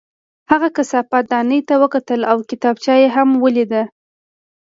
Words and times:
هغه 0.51 0.67
کثافت 0.77 1.23
دانۍ 1.31 1.59
ته 1.67 1.73
وکتل 1.83 2.21
او 2.31 2.37
کتابچه 2.49 2.93
یې 3.01 3.07
هم 3.15 3.29
ولیده 3.43 3.83